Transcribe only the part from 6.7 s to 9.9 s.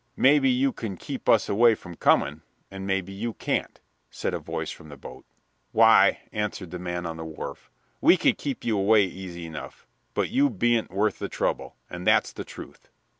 the man on the wharf, "we could keep you away easy enough,